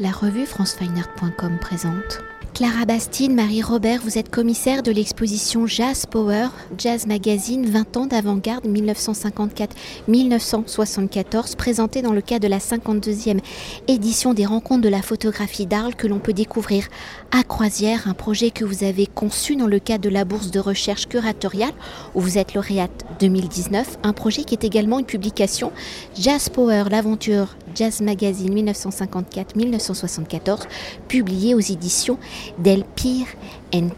[0.00, 2.20] La revue francefineart.com présente.
[2.54, 8.06] Clara Bastine, Marie Robert, vous êtes commissaire de l'exposition Jazz Power, Jazz Magazine 20 ans
[8.06, 13.40] d'avant-garde 1954-1974, présentée dans le cadre de la 52e
[13.88, 16.86] édition des rencontres de la photographie d'Arles que l'on peut découvrir
[17.32, 20.60] à Croisière, un projet que vous avez conçu dans le cadre de la bourse de
[20.60, 21.74] recherche curatoriale
[22.14, 25.72] où vous êtes lauréate 2019, un projet qui est également une publication
[26.16, 30.60] Jazz Power, l'aventure Jazz Magazine 1954-1974,
[31.08, 32.18] publié aux éditions
[32.58, 33.26] Del Pire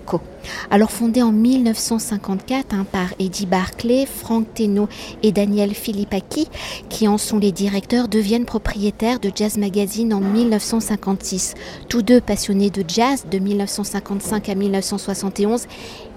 [0.04, 0.20] Co.
[0.70, 4.88] Alors fondé en 1954 hein, par Eddie Barclay, Frank Teno
[5.22, 6.48] et Daniel Philippaki,
[6.88, 11.54] qui en sont les directeurs, deviennent propriétaires de Jazz Magazine en 1956.
[11.88, 15.66] Tous deux passionnés de jazz de 1955 à 1971,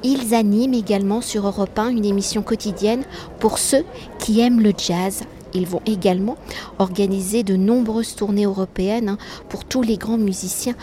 [0.04, 3.04] ils animent également sur Europe 1 une émission quotidienne
[3.40, 3.86] pour ceux
[4.20, 6.38] qui aiment le jazz ils vont également
[6.80, 9.18] organiser de nombreuses tournées européennes hein,
[9.50, 10.76] pour tous les grands musiciens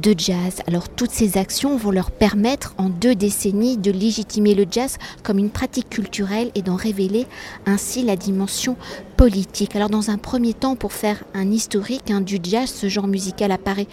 [0.00, 0.62] de jazz.
[0.66, 5.38] Alors toutes ces actions vont leur permettre en deux décennies de légitimer le jazz comme
[5.38, 7.26] une pratique culturelle et d'en révéler
[7.66, 8.76] ainsi la dimension
[9.18, 9.74] politique.
[9.74, 13.50] Alors dans un premier temps, pour faire un historique hein, du jazz, ce genre musical
[13.50, 13.88] apparaît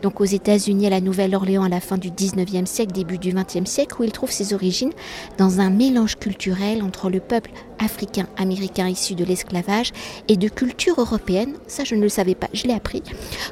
[0.00, 3.66] donc aux États-Unis, à la Nouvelle-Orléans à la fin du 19e siècle, début du 20e
[3.66, 4.90] siècle, où il trouve ses origines
[5.38, 9.92] dans un mélange culturel entre le peuple africain-américain issu de l'esclavage
[10.28, 13.02] et de culture européenne, ça je ne le savais pas, je l'ai appris,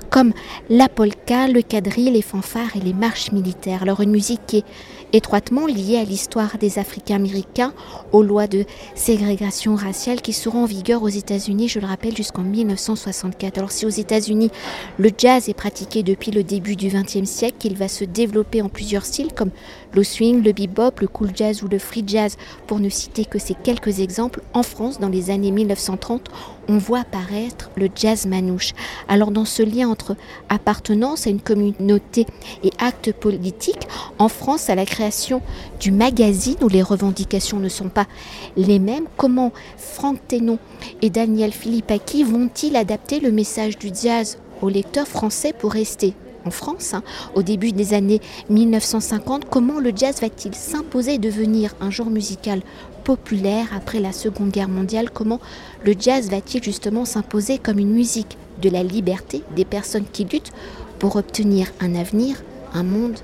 [0.09, 0.33] comme
[0.71, 3.83] la polka, le quadrille, les fanfares et les marches militaires.
[3.83, 4.65] Alors une musique qui est
[5.13, 7.73] étroitement liée à l'histoire des Africains américains,
[8.13, 12.43] aux lois de ségrégation raciale qui seront en vigueur aux États-Unis, je le rappelle, jusqu'en
[12.43, 13.59] 1964.
[13.59, 14.51] Alors si aux États-Unis,
[14.99, 18.69] le jazz est pratiqué depuis le début du XXe siècle, il va se développer en
[18.69, 19.51] plusieurs styles comme
[19.93, 23.39] le swing, le bebop, le cool jazz ou le free jazz, pour ne citer que
[23.39, 26.29] ces quelques exemples, en France, dans les années 1930,
[26.69, 28.73] on voit apparaître le jazz manouche.
[29.09, 30.17] Alors dans ce lien entre
[30.49, 32.27] appartenance à une communauté
[32.63, 35.43] et acte politique, en France, à la création
[35.81, 38.07] du magazine où les revendications ne sont pas
[38.57, 40.59] les mêmes, comment Franck Tenon
[41.03, 46.15] et Daniel Philippaki vont-ils adapter le message du jazz aux lecteurs français pour rester
[46.45, 47.03] en France, hein,
[47.35, 52.63] au début des années 1950, comment le jazz va-t-il s'imposer et devenir un genre musical
[53.05, 55.11] populaire après la Seconde Guerre mondiale?
[55.11, 55.41] Comment
[55.85, 60.53] le jazz va-t-il justement s'imposer comme une musique de la liberté des personnes qui luttent
[60.99, 62.37] pour obtenir un avenir,
[62.75, 63.19] un monde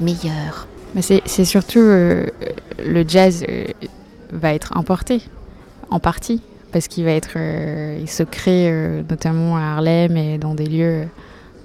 [0.00, 0.66] meilleur?
[1.00, 2.26] C'est surtout euh,
[2.84, 3.66] le jazz euh,
[4.32, 5.20] va être importé
[5.90, 6.40] en partie
[6.72, 8.70] parce qu'il va être, euh, il se crée
[9.08, 11.06] notamment à Harlem et dans des lieux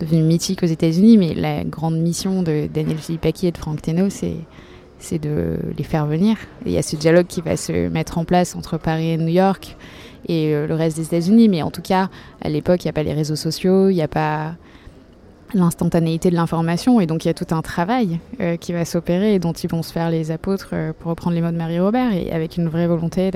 [0.02, 4.10] devenu mythique aux États-Unis, mais la grande mission de Daniel Philippaki et de Frank Teno,
[4.10, 6.38] c'est de les faire venir.
[6.66, 9.28] il y a ce dialogue qui va se mettre en place entre Paris et New
[9.28, 9.76] York
[10.28, 11.50] et euh, le reste des États-Unis.
[11.50, 12.10] Mais en tout cas,
[12.42, 14.56] à l'époque, il n'y a pas les réseaux sociaux, il n'y a pas
[15.54, 17.00] l'instantanéité de l'information.
[17.00, 19.70] Et donc, il y a tout un travail euh, qui va s'opérer et dont ils
[19.70, 22.88] vont se faire les apôtres, euh, pour reprendre les mots de Marie-Robert, avec une vraie
[22.88, 23.32] volonté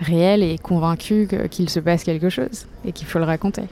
[0.00, 3.64] réelle et convaincue qu'il se passe quelque chose et qu'il faut le raconter.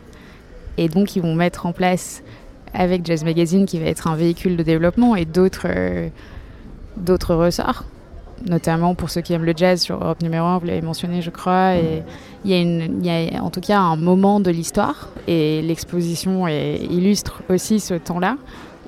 [0.81, 2.23] Et donc, ils vont mettre en place,
[2.73, 6.09] avec Jazz Magazine, qui va être un véhicule de développement, et d'autres euh,
[6.97, 7.85] d'autres ressorts,
[8.47, 11.29] notamment pour ceux qui aiment le jazz sur Europe numéro 1, vous l'avez mentionné, je
[11.29, 11.77] crois.
[11.77, 12.03] Et
[12.47, 15.61] il y, a une, il y a en tout cas un moment de l'histoire, et
[15.61, 18.39] l'exposition illustre aussi ce temps-là,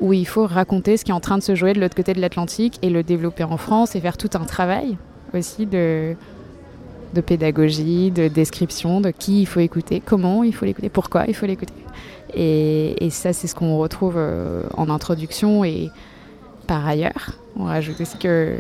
[0.01, 2.15] où il faut raconter ce qui est en train de se jouer de l'autre côté
[2.15, 4.97] de l'Atlantique et le développer en France et faire tout un travail
[5.35, 6.17] aussi de,
[7.15, 11.35] de pédagogie, de description de qui il faut écouter, comment il faut l'écouter, pourquoi il
[11.35, 11.73] faut l'écouter.
[12.35, 15.91] Et, ça, c'est ce qu'on retrouve euh, en introduction et
[16.67, 17.33] par ailleurs.
[17.59, 18.57] On rajoute aussi que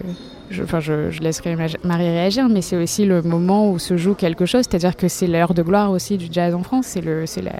[0.52, 4.44] je, enfin, je, laisserai Marie réagir, mais c'est aussi le moment où se joue quelque
[4.46, 7.58] chose, c'est-à-dire que c'est l'heure de gloire aussi du jazz en France, c'est, c'est la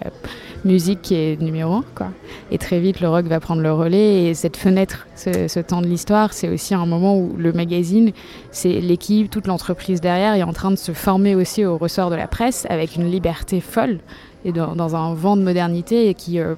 [0.65, 1.85] musique qui est numéro un.
[1.95, 2.09] Quoi.
[2.51, 5.87] Et très vite, le rock va prendre le relais, et cette fenêtre, ce, temps de
[5.87, 8.13] l'histoire, c'est aussi un moment où le magazine,
[8.51, 12.17] c'est l'équipe, toute l'entreprise derrière est en train de se former aussi au ressort de
[12.17, 13.99] la presse, avec une liberté folle,
[14.45, 16.39] et dans, un vent de modernité, et qui...
[16.39, 16.55] Euh,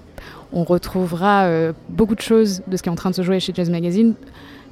[0.54, 3.40] on retrouvera euh, beaucoup de choses de ce qui est en train de se jouer
[3.40, 4.14] chez Jazz Magazine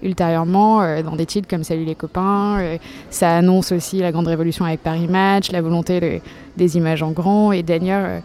[0.02, 2.58] ultérieurement euh, dans des titres comme Salut les copains.
[2.60, 2.78] Euh,
[3.10, 6.22] ça annonce aussi la grande révolution avec Paris Match, la volonté
[6.56, 7.52] des images en grand.
[7.52, 8.22] Et Daniel,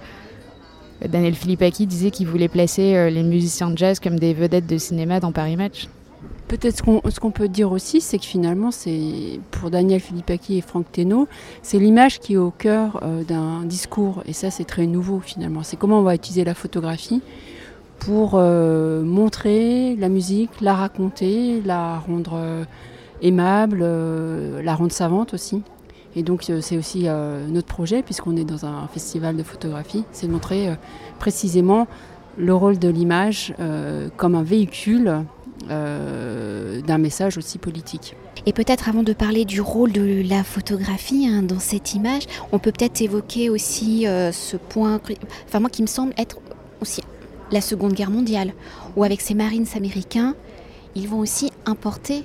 [1.03, 4.77] euh, Daniel Philippaki disait qu'il voulait placer les musiciens de jazz comme des vedettes de
[4.77, 5.87] cinéma dans Paris Match.
[6.47, 10.91] Peut-être ce qu'on peut dire aussi, c'est que finalement, c'est pour Daniel Philippaki et Franck
[10.91, 11.27] Teno,
[11.61, 14.23] c'est l'image qui est au cœur d'un discours.
[14.25, 15.63] Et ça, c'est très nouveau finalement.
[15.63, 17.21] C'est comment on va utiliser la photographie
[17.99, 22.63] pour euh, montrer la musique, la raconter, la rendre euh,
[23.21, 25.63] aimable, euh, la rendre savante aussi.
[26.15, 27.05] Et donc c'est aussi
[27.47, 30.75] notre projet, puisqu'on est dans un festival de photographie, c'est de montrer
[31.19, 31.85] précisément
[32.37, 33.53] le rôle de l'image
[34.15, 35.25] comme un véhicule
[35.67, 38.15] d'un message aussi politique.
[38.45, 42.59] Et peut-être avant de parler du rôle de la photographie hein, dans cette image, on
[42.59, 45.01] peut peut-être évoquer aussi ce point,
[45.45, 46.37] enfin moi qui me semble être
[46.81, 47.01] aussi
[47.51, 48.53] la Seconde Guerre mondiale,
[48.95, 50.35] où avec ces marines américains,
[50.95, 52.23] ils vont aussi importer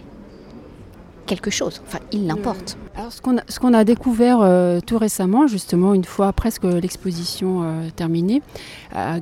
[1.33, 1.81] quelque chose.
[1.87, 2.77] Enfin, ils l'importent.
[2.77, 7.89] Euh, alors, ce qu'on a, découvert euh, tout récemment, justement, une fois presque l'exposition euh,
[7.97, 8.43] terminée,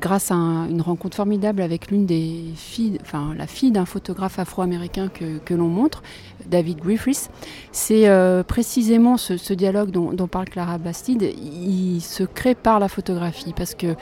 [0.01, 5.09] grâce à une rencontre formidable avec l'une des filles, enfin, la fille d'un photographe afro-américain
[5.09, 6.03] que, l'on montre,
[6.47, 7.31] David Griffiths,
[7.71, 8.09] c'est
[8.49, 11.23] précisément ce, dialogue dont, dont, parle Clara Bastide.
[11.23, 13.95] Il se crée par la photographie parce que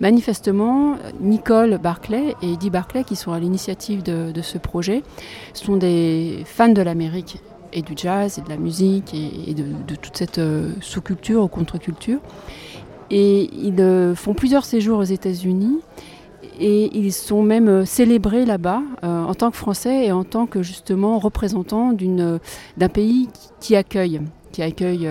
[0.00, 5.02] Manifestement, Nicole Barclay et Eddie Barclay, qui sont à l'initiative de, ce projet,
[5.52, 7.38] sont des fans de l'Amérique
[7.74, 12.20] et du jazz et de la musique et, de, toute cette euh, sous-culture ou contre-culture.
[13.10, 15.80] Et ils euh, font plusieurs séjours aux États-Unis
[16.60, 20.62] et ils sont même euh, célébrés là-bas en tant que Français et en tant que
[20.62, 23.28] justement représentants d'un pays
[23.60, 24.22] qui accueille
[24.52, 25.10] qui accueille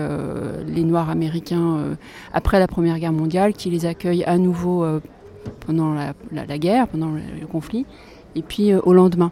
[0.66, 1.96] les Noirs américains
[2.32, 4.86] après la Première Guerre mondiale, qui les accueille à nouveau
[5.66, 5.94] pendant
[6.32, 7.84] la, guerre, pendant le, conflit,
[8.34, 9.30] et puis au lendemain.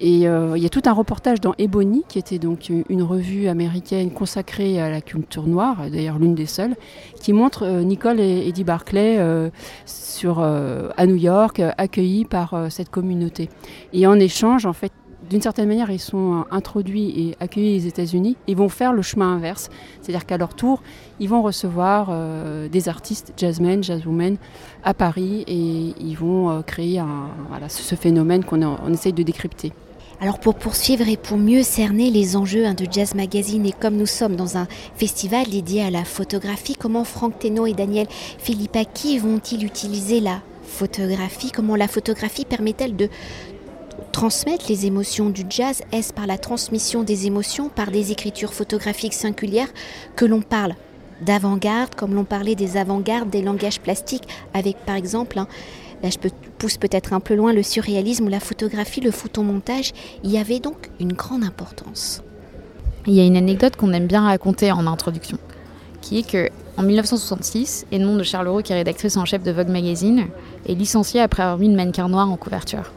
[0.00, 4.10] Et il y a tout un reportage dans Ebony, qui était donc une revue américaine
[4.10, 6.74] consacrée à la culture noire, d'ailleurs l'une des seules,
[7.20, 9.50] qui montre Nicole et Eddie Barclay
[9.86, 13.48] sur, à New York, accueillis par cette communauté.
[13.92, 14.92] Et en échange, en fait,
[15.32, 19.00] d'une certaine manière, ils sont euh, introduits et accueillis aux États-Unis, ils vont faire le
[19.00, 19.70] chemin inverse.
[20.02, 20.82] C'est-à-dire qu'à leur tour,
[21.20, 24.36] ils vont recevoir euh, des artistes, jazzmen, jazzwomen,
[24.84, 27.02] à Paris et ils vont euh, créer
[27.68, 29.72] ce phénomène qu'on on essaye de décrypter.
[30.20, 33.96] Alors pour poursuivre et pour mieux cerner les enjeux hein, de Jazz Magazine et comme
[33.96, 39.18] nous sommes dans un festival dédié à la photographie, comment Franck Teno et Daniel Philippaki
[39.18, 41.50] vont-ils utiliser la photographie?
[41.50, 43.08] Comment la photographie permet-elle de,
[44.12, 49.14] transmettre les émotions du jazz Est-ce par la transmission des émotions, par des écritures photographiques
[49.14, 49.72] singulières
[50.14, 50.74] que l'on parle
[51.22, 55.48] d'avant-garde, comme l'on parlait des avant-gardes, des langages plastiques, avec par exemple, hein,
[56.02, 56.18] là je
[56.58, 59.92] pousse peut-être un peu loin, le surréalisme ou la photographie, le photomontage,
[60.22, 62.22] il y avait donc une grande importance.
[63.06, 65.38] Il y a une anecdote qu'on aime bien raconter en introduction,
[66.00, 69.68] qui est que en 1966, Edmond de Charleroi, qui est rédactrice en chef de Vogue
[69.68, 70.26] Magazine,
[70.66, 72.90] est licenciée après avoir mis une mannequin noire en couverture.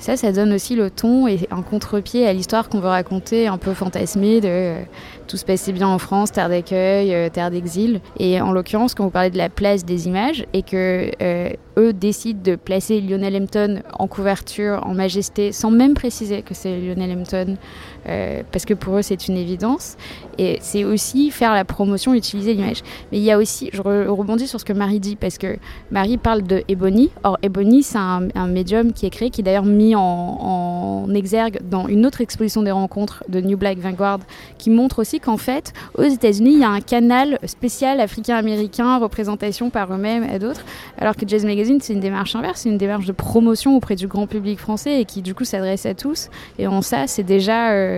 [0.00, 3.58] Ça, ça donne aussi le ton et un contre-pied à l'histoire qu'on veut raconter, un
[3.58, 4.82] peu fantasmée de euh,
[5.26, 8.00] tout se passait bien en France, terre d'accueil, euh, terre d'exil.
[8.18, 11.92] Et en l'occurrence, quand vous parlez de la place des images et que euh, eux
[11.92, 17.18] décident de placer Lionel Hampton en couverture, en majesté, sans même préciser que c'est Lionel
[17.18, 17.56] Hampton,
[18.04, 19.96] parce que pour eux c'est une évidence.
[20.38, 22.82] Et c'est aussi faire la promotion, utiliser l'image.
[23.12, 25.58] Mais il y a aussi, je rebondis sur ce que Marie dit, parce que
[25.90, 27.10] Marie parle de Ebony.
[27.24, 31.60] Or, Ebony, c'est un, médium qui est créé, qui est d'ailleurs mis en, en exergue
[31.68, 34.20] dans une autre exposition des rencontres de New Black Vanguard,
[34.56, 39.68] qui montre aussi qu'en fait, aux États-Unis, il y a un canal spécial africain-américain, représentation
[39.68, 40.64] par eux-mêmes et d'autres,
[40.96, 44.06] alors que Jazz Magazine, c'est une démarche inverse, c'est une démarche de promotion auprès du
[44.06, 46.30] grand public français et qui du coup s'adresse à tous.
[46.58, 47.89] Et en ça, c'est déjà euh,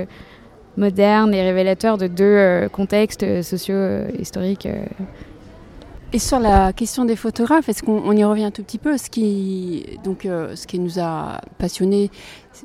[0.76, 4.68] moderne et révélateur de deux euh, contextes euh, socio-historiques.
[6.14, 8.98] Et sur la question des photographes, est-ce qu'on y revient un tout petit peu?
[8.98, 12.10] Ce qui, donc, ce qui nous a passionnés,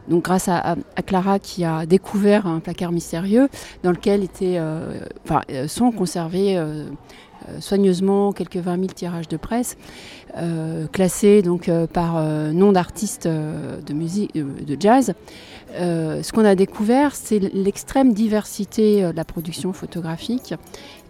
[0.08, 0.75] donc grâce à,
[1.06, 3.50] Clara qui a découvert un placard mystérieux
[3.84, 5.00] dans lequel étaient, euh,
[5.50, 6.90] euh, sont conservés euh,
[7.60, 9.77] soigneusement quelques 20 000 tirages de presse,
[10.92, 12.22] classés donc par
[12.54, 15.13] nom d'artistes de musique, de jazz.
[15.74, 20.54] ce qu'on a découvert, c'est l'extrême diversité de la production photographique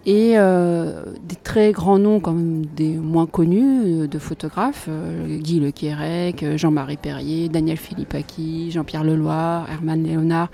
[0.08, 5.60] et euh, des très grands noms comme des moins connus euh, de photographes, euh, Guy
[5.60, 10.48] Le Quérec, Jean-Marie Perrier, Daniel Philippaki, Jean-Pierre Leloir, Herman Léonard,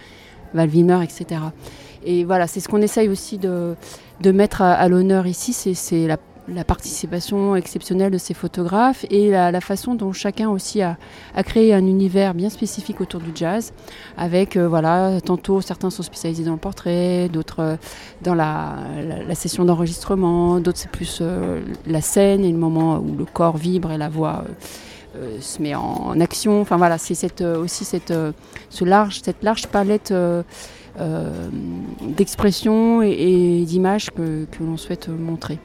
[0.55, 1.41] Val Wimmer, etc.
[2.05, 3.77] Et voilà, c'est ce qu'on essaye aussi de,
[4.25, 6.07] mettre à l'honneur ici, c'est
[6.49, 10.97] la participation exceptionnelle de ces photographes et la, façon dont chacun aussi a,
[11.45, 13.73] créé un univers bien spécifique autour du jazz,
[14.17, 17.77] avec euh, voilà, tantôt certains sont spécialisés dans le portrait, d'autres euh,
[18.23, 18.77] dans la,
[19.35, 23.91] session d'enregistrement, d'autres c'est plus euh, la scène et le moment où le corps vibre
[23.93, 24.45] et la voix
[25.41, 26.61] se met en, action.
[26.61, 28.13] Enfin voilà, c'est aussi cette
[28.81, 30.13] large palette.
[30.99, 35.59] D'expression et, d'images que l'on souhaite montrer.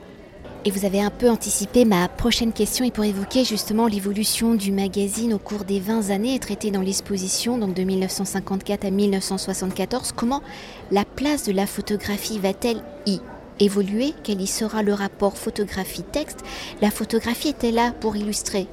[0.66, 4.74] Et vous avez un peu anticipé ma prochaine question et pour évoquer justement l'évolution du
[4.74, 10.42] magazine au cours des 20 années traitée dans l'exposition, donc de 1954 à 1974, comment
[10.92, 13.22] la place de la photographie va-t-elle y
[13.62, 14.14] évoluer?
[14.22, 16.40] Quel y sera le rapport photographie-texte?
[16.82, 18.68] La photographie est-elle là pour illustrer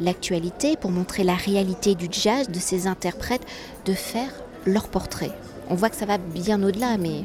[0.00, 3.46] l'actualité, pour montrer la réalité du jazz, de ses interprètes,
[3.84, 4.32] de faire
[4.66, 5.30] leur portrait?
[5.70, 7.24] On voit que ça va bien au-delà, mais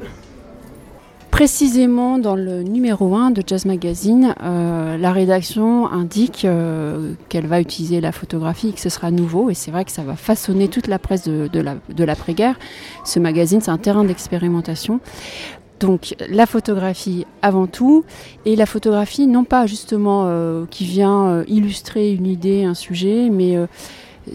[1.35, 7.59] Précisément dans le numéro 1 de Jazz Magazine, euh, la rédaction indique euh, qu'elle va
[7.59, 9.49] utiliser la photographie que ce sera nouveau.
[9.49, 12.57] Et c'est vrai que ça va façonner toute la presse de, l'après-guerre.
[13.03, 15.01] Ce magazine, c'est un terrain d'expérimentation.
[15.81, 18.05] Donc la photographie avant tout,
[18.45, 23.57] et la photographie non pas justement euh, qui vient illustrer une idée, un sujet, mais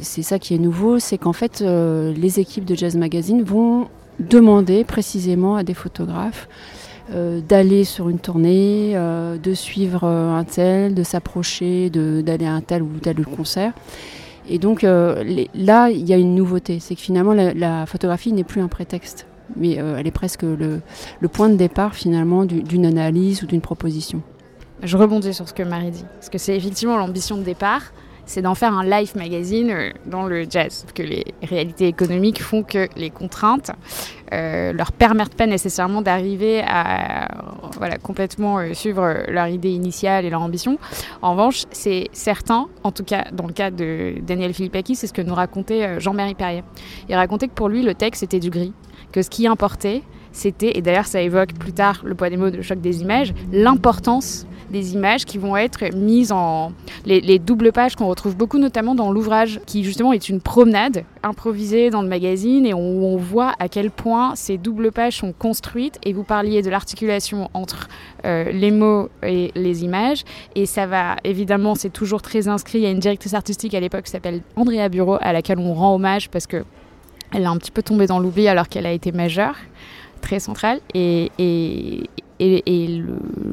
[0.02, 3.88] c'est ça qui est nouveau, c'est qu'en fait les équipes de Jazz Magazine vont
[4.20, 6.48] demander précisément à des photographes
[7.12, 12.52] euh, d'aller sur une tournée, euh, de suivre euh, un tel, de s'approcher, d'aller à
[12.52, 13.72] un tel ou tel concert.
[14.48, 18.60] Et donc là, il y a une nouveauté, c'est que finalement la, photographie n'est plus
[18.60, 20.80] un prétexte, mais elle est presque le,
[21.28, 24.22] point de départ finalement d'une analyse ou d'une proposition.
[24.82, 27.92] Je rebondis sur ce que Marie dit, parce que c'est effectivement l'ambition de départ,
[28.30, 30.86] c'est d'en faire un life magazine euh, dans le jazz.
[30.94, 33.72] Que les réalités économiques font que les contraintes
[34.32, 37.26] euh, leur permettent pas nécessairement d'arriver à
[37.76, 40.78] voilà, complètement euh, suivre leur idée initiale et leur ambition.
[41.22, 45.12] En revanche, c'est certain, en tout cas dans le cas de Daniel Philippaki, c'est ce
[45.12, 46.62] que nous racontait Jean-Marie Perrier.
[47.08, 48.72] Il racontait que pour lui, le texte était du gris,
[49.10, 52.50] que ce qui importait, c'était, et d'ailleurs ça évoque plus tard le poids des mots
[52.50, 56.72] de choc des images, l'importance des images qui vont être mises en
[57.04, 61.90] les, doubles pages qu'on retrouve beaucoup notamment dans l'ouvrage qui justement est une promenade improvisée
[61.90, 65.98] dans le magazine et où on voit à quel point ces doubles pages sont construites.
[66.04, 67.88] Et vous parliez de l'articulation entre
[68.24, 70.24] euh, les mots et les images.
[70.54, 72.78] Et ça va évidemment c'est toujours très inscrit.
[72.78, 75.74] Il y a une directrice artistique à l'époque qui s'appelle Andrea Bureau à laquelle on
[75.74, 76.64] rend hommage parce que
[77.32, 79.54] elle est un petit peu tombée dans l'oubli alors qu'elle a été majeure
[80.20, 80.80] très centrale.
[80.94, 82.04] Et, et,
[82.40, 83.02] et,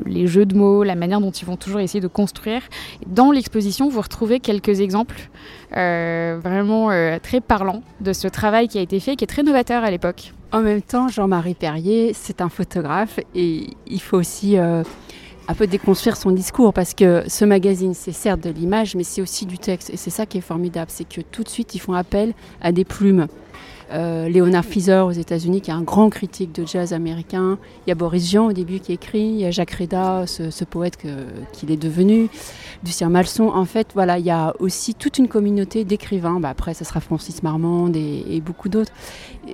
[0.06, 2.62] les jeux de mots, la manière dont ils vont toujours essayer de construire.
[3.06, 5.30] Dans l'exposition, vous retrouvez quelques exemples
[5.76, 9.44] euh, vraiment euh, très parlants de ce travail qui a été fait, qui est très
[9.44, 10.34] novateur à l'époque.
[10.52, 14.84] En même temps, Jean-Marie Perrier, c'est un photographe et il faut aussi euh,
[15.50, 19.22] un peu déconstruire son discours parce que ce magazine, c'est certes de l'image, mais c'est
[19.22, 19.90] aussi du texte.
[19.90, 22.72] Et c'est ça qui est formidable, c'est que tout de suite, ils font appel à
[22.72, 23.28] des plumes.
[23.94, 27.58] Euh, Léonard Fieser aux États-Unis, qui est un grand critique de jazz américain.
[27.86, 29.22] Il y a Boris Jean au début qui écrit.
[29.22, 30.98] Il y a Jacques Reda, ce, poète
[31.54, 32.28] qu'il est devenu.
[32.84, 33.50] Lucien Malson.
[33.50, 36.40] En fait, voilà, il y a aussi toute une communauté d'écrivains.
[36.40, 38.92] Bah, après, ce sera Francis Marmande et, beaucoup d'autres.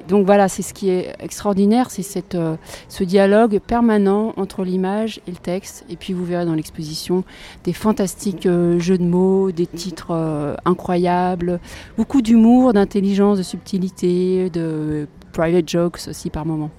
[0.08, 2.56] Donc voilà, c'est ce qui est extraordinaire, c'est euh,
[2.90, 5.86] ce dialogue permanent entre l'image et le texte.
[5.90, 7.24] Et puis vous verrez dans l'exposition
[7.64, 11.60] des fantastiques euh, jeux de mots, des titres incroyables,
[11.98, 16.70] beaucoup d'humour, d'intelligence, de subtilité de private jokes aussi par moment.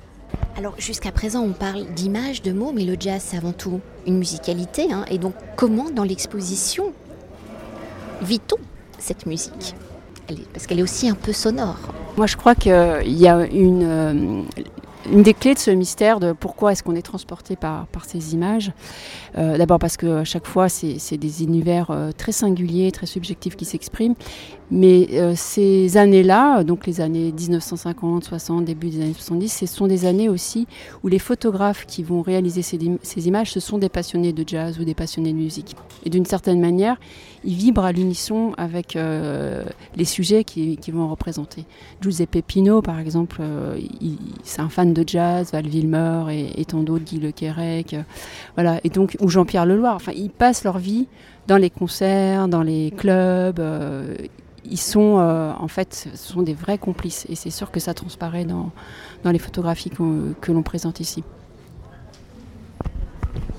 [0.57, 4.19] Alors jusqu'à présent on parle d'image, de mots, mais le jazz c'est avant tout une
[4.19, 4.93] musicalité.
[4.93, 5.05] Hein.
[5.11, 6.93] et donc comment dans l'exposition
[8.23, 8.57] vit-on
[8.99, 9.75] cette musique?
[10.53, 11.79] Parce qu'elle est aussi un peu sonore.
[12.17, 14.43] Moi je crois qu'il y a une, euh,
[15.11, 18.35] une des clés de ce mystère de pourquoi est-ce qu'on est transporté par, par ces
[18.35, 18.73] images.
[19.37, 23.57] Euh, d'abord parce que à chaque fois, c'est des univers euh, très singuliers, très subjectifs
[23.57, 24.15] qui s'expriment.
[24.71, 29.87] Mais euh, ces années-là, donc les années 1950, 60, début des années 70, ce sont
[29.87, 30.67] des années aussi
[31.03, 34.79] où les photographes qui vont réaliser ces, ces images, ce sont des passionnés de jazz
[34.79, 35.77] ou des passionnés de musique.
[36.05, 36.99] Et d'une certaine manière,
[37.45, 38.97] ils vibrent à l'unisson avec
[39.97, 41.67] les sujets qu'ils qui vont représenter.
[42.01, 43.43] Giuseppe Pino, par exemple,
[44.45, 46.25] c'est un fan de jazz, Val Vilmer
[46.57, 47.97] et, tant d'autres, Guy Le Quérec,
[48.55, 48.81] voilà.
[48.85, 49.97] Et donc, ou Jean-Pierre Leloir.
[49.97, 51.07] Enfin, ils passent leur vie
[51.47, 53.61] dans les concerts, dans les clubs.
[53.61, 54.17] Euh,
[54.65, 57.27] ils sont, euh, en fait, ce sont des vrais complices.
[57.29, 58.71] Et c'est sûr que ça transparaît dans,
[59.23, 61.23] dans les photographies que l'on présente ici.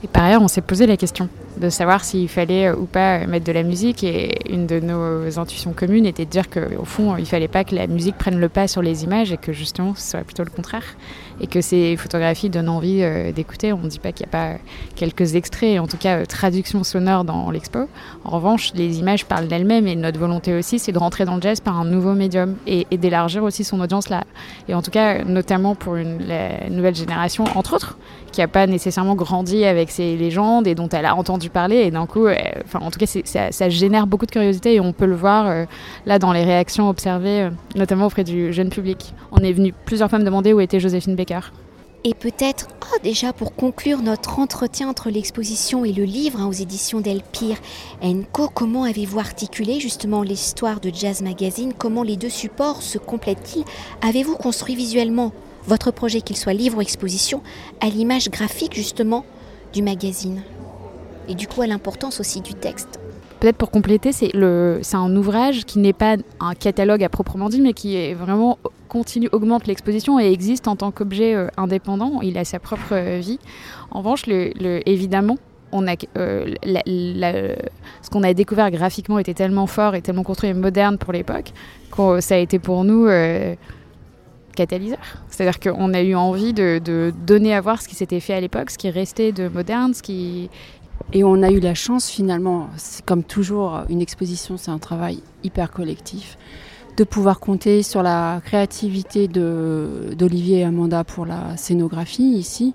[0.04, 3.46] Et par ailleurs, on s'est posé la question de savoir s'il fallait ou pas mettre
[3.46, 4.04] de la musique.
[4.04, 7.76] Et une de nos intuitions communes était de dire qu'au fond, il fallait pas que
[7.76, 10.50] la musique prenne le pas sur les images et que justement, ce soit plutôt le
[10.50, 10.96] contraire.
[11.42, 13.74] Et que ces photographies donnent envie euh, d'écouter.
[13.74, 14.58] On ne dit pas qu'il n'y a pas
[14.96, 17.90] quelques extraits, en tout cas euh, traduction sonore dans l'expo.
[18.24, 21.42] En revanche, les images parlent d'elles-mêmes et notre volonté aussi, c'est de rentrer dans le
[21.42, 24.24] jazz par un nouveau médium et, d'élargir aussi son audience là.
[24.70, 27.98] Et en tout cas, notamment pour la nouvelle génération, entre autres,
[28.32, 31.78] qui n'a pas nécessairement grandi avec ces légendes et dont elle a entendu parler.
[31.78, 35.06] Et d'un coup, enfin, en tout cas, ça, génère beaucoup de curiosité et on peut
[35.06, 35.66] le voir euh,
[36.06, 39.14] là dans les réactions observées, euh, notamment auprès du jeune public.
[39.32, 41.52] On est venu plusieurs fois me demander où était Joséphine Baker.
[42.04, 46.52] Et peut-être, oh, déjà pour conclure notre entretien entre l'exposition et le livre hein, aux
[46.52, 47.58] éditions d'Elpire
[48.32, 51.74] Co, comment avez-vous articulé justement l'histoire de Jazz Magazine?
[51.75, 53.66] Comment les deux supports se complètent-ils?
[54.08, 55.34] Avez-vous construit visuellement
[55.68, 57.42] votre projet, qu'il soit livre ou exposition,
[57.82, 59.25] à l'image graphique justement
[59.74, 60.44] du magazine?
[61.27, 63.00] Et du coup à l'importance aussi du texte.
[63.39, 67.74] peut-être pour compléter, c'est un ouvrage qui n'est pas un catalogue à proprement dit, mais
[67.74, 72.22] qui est vraiment continue, augmente l'exposition et existe en tant qu'objet euh, indépendant.
[72.22, 73.39] Il a sa propre euh, vie.
[73.91, 75.38] En revanche, évidemment,
[75.74, 76.53] euh,
[78.01, 81.51] ce qu'on a découvert graphiquement était tellement fort et tellement construit et moderne pour l'époque
[81.91, 83.08] que ça a été pour nous
[84.55, 85.00] catalyseur.
[85.29, 88.70] C'est-à-dire qu'on a eu envie de, donner à voir ce qui s'était fait à l'époque,
[88.70, 90.50] ce qui restait de moderne, ce qui...
[91.14, 92.70] Et on a eu la chance finalement,
[93.06, 96.38] comme toujours, une exposition c'est un travail hyper collectif,
[96.98, 102.74] de pouvoir compter sur la créativité d'Olivier et Amanda pour la scénographie ici,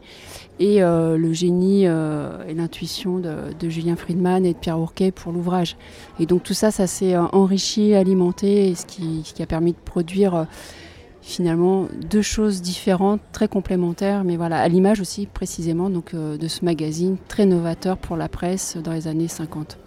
[0.58, 5.32] et euh, le génie euh, et l'intuition de, Julien Friedman et de Pierre Ourquet pour
[5.32, 5.76] l'ouvrage.
[6.18, 9.72] Et donc tout ça, ça s'est euh, enrichi, alimenté, ce qui, ce qui, a permis
[9.72, 10.46] de produire
[11.22, 16.64] finalement deux choses différentes, très complémentaires, mais voilà, à l'image aussi précisément donc, de ce
[16.64, 19.78] magazine très novateur pour la presse dans les années 50.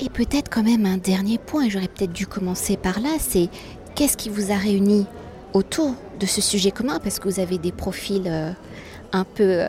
[0.00, 3.48] Et peut-être quand même un dernier point, j'aurais peut-être dû commencer par là, c'est
[3.94, 5.06] qu'est-ce qui vous a réuni
[5.52, 6.98] autour de ce sujet commun?
[6.98, 8.52] Parce que vous avez des profils euh,
[9.14, 9.68] un peu euh,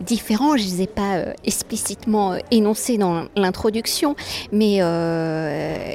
[0.00, 4.16] différents, je ne les ai pas euh, explicitement énoncés dans l'introduction,
[4.52, 4.76] mais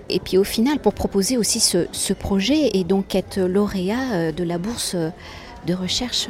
[0.10, 4.58] et puis au final pour proposer aussi ce, projet et donc être lauréat de la
[4.58, 4.96] bourse
[5.65, 6.27] de recherche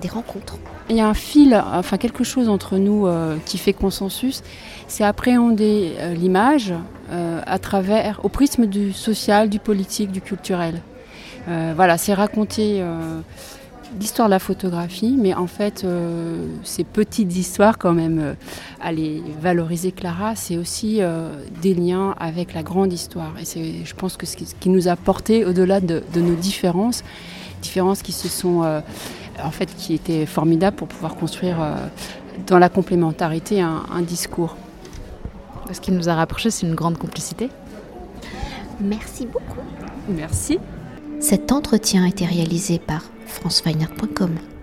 [0.00, 0.58] des rencontres.
[0.88, 3.08] Il y a un fil, enfin quelque chose entre nous
[3.44, 4.42] qui fait consensus,
[4.86, 6.72] c'est appréhender euh, l'image
[7.10, 10.80] euh, à travers, au prisme du social, du politique, du culturel.
[11.48, 12.82] Euh, voilà, c'est raconter
[13.98, 15.86] l'histoire de la photographie, mais en fait,
[16.62, 18.36] ces petites histoires, quand même,
[18.80, 21.00] à les valoriser, Clara, c'est aussi
[21.62, 23.32] des liens avec la grande histoire.
[23.40, 27.04] Et c'est, je pense que ce qui, nous a porté au-delà de, nos différences,
[27.62, 28.62] différences qui se sont,
[29.42, 31.56] en fait, qui étaient formidables pour pouvoir construire
[32.46, 34.56] dans la complémentarité un discours.
[35.72, 37.48] Ce qui nous a rapprochés, c'est une grande complicité.
[38.80, 39.60] Merci beaucoup.
[40.08, 40.58] Merci.
[41.20, 44.53] Cet entretien a été réalisé par franceweiner.com.